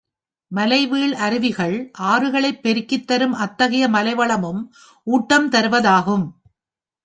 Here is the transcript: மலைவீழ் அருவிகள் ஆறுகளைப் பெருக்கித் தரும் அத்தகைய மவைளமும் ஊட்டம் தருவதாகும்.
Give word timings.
மலைவீழ் 0.51 1.13
அருவிகள் 1.13 1.91
ஆறுகளைப் 1.99 2.61
பெருக்கித் 2.61 3.07
தரும் 3.07 3.33
அத்தகைய 3.33 3.87
மவைளமும் 3.87 4.61
ஊட்டம் 5.07 5.49
தருவதாகும். 5.49 6.25